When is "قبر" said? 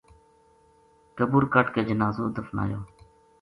1.17-1.43